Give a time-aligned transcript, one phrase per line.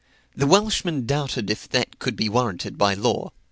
[0.35, 3.33] The Welshman doubted if that could be warranted by law.